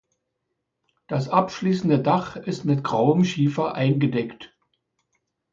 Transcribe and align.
Das 1.05 1.29
abschließende 1.29 1.99
Dach 1.99 2.35
ist 2.35 2.65
mit 2.65 2.83
grauem 2.83 3.23
Schiefer 3.23 3.75
eingedeckt. 3.75 4.51